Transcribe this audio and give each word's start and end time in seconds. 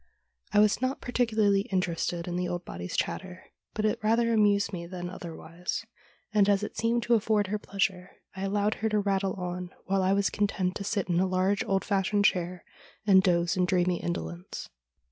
I 0.51 0.57
was 0.57 0.81
not 0.81 0.99
particu 0.99 1.37
larly 1.37 1.67
interested 1.71 2.27
in 2.27 2.35
the 2.35 2.47
old 2.47 2.65
body's 2.65 2.97
chatter, 2.97 3.43
but 3.75 3.85
it 3.85 3.99
rather 4.03 4.33
amused 4.33 4.73
me 4.73 4.87
than 4.87 5.11
otherwise, 5.11 5.85
and, 6.33 6.49
as 6.49 6.63
it 6.63 6.75
seemed 6.75 7.03
to 7.03 7.13
afford 7.13 7.45
her 7.49 7.59
pleasure, 7.59 8.09
I 8.35 8.41
allowed 8.45 8.73
her 8.81 8.89
to 8.89 8.97
rattle 8.97 9.33
on, 9.35 9.69
while 9.85 10.01
I 10.01 10.13
was 10.13 10.31
content 10.31 10.73
to 10.77 10.83
sit 10.83 11.07
in 11.07 11.19
a 11.19 11.27
large 11.27 11.63
old 11.65 11.85
fashioned 11.85 12.25
chair 12.25 12.65
and 13.05 13.21
dose 13.21 13.55
in 13.55 13.65
dreamy 13.65 14.01
indolence. 14.01 14.69